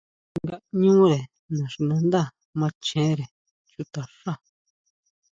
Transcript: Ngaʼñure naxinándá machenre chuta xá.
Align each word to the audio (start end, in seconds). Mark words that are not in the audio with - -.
Ngaʼñure 0.45 1.19
naxinándá 1.57 2.21
machenre 2.59 3.25
chuta 3.69 4.01
xá. 4.19 4.33